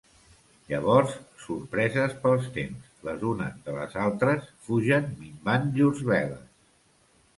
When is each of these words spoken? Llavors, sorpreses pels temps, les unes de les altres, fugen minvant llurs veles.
Llavors, 0.69 1.11
sorpreses 1.41 2.15
pels 2.23 2.47
temps, 2.57 2.87
les 3.09 3.27
unes 3.33 3.61
de 3.69 3.75
les 3.77 3.99
altres, 4.07 4.49
fugen 4.71 5.07
minvant 5.21 5.69
llurs 5.77 6.03
veles. 6.13 6.43